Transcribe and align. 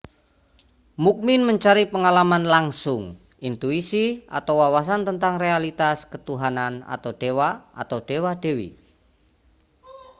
mukmin 1.05 1.41
mencari 1.47 1.83
pengalaman 1.93 2.41
langsung 2.53 3.03
intuisi 3.47 4.05
atau 4.37 4.53
wawasan 4.61 5.01
tentang 5.09 5.33
realitas 5.43 5.97
ketuhanan/dewa 6.11 7.49
atau 7.81 7.99
dewa-dewi 8.09 8.69